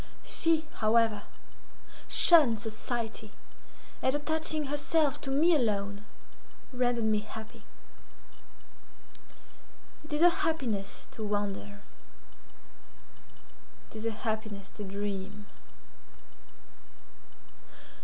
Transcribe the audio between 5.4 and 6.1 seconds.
alone